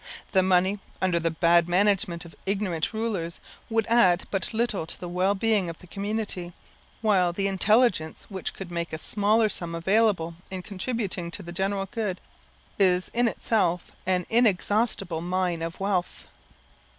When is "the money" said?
0.31-0.79